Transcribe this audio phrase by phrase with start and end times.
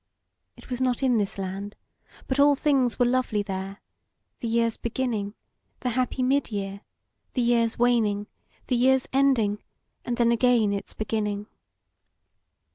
[0.57, 1.75] It was not in this land;
[2.27, 3.81] but all things were lovely there;
[4.39, 5.35] the year's beginning,
[5.81, 6.81] the happy mid year,
[7.33, 8.25] the year's waning,
[8.65, 9.61] the year's ending,
[10.03, 11.45] and then again its beginning.